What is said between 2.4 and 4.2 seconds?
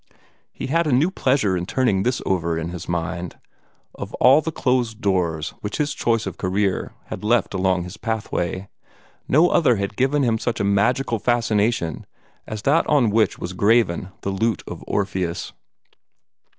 in his mind. Of